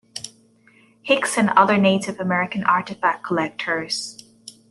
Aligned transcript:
Hicks 1.03 1.37
and 1.37 1.51
other 1.51 1.77
Native 1.77 2.19
American 2.19 2.63
artifact 2.63 3.23
collectors. 3.23 4.17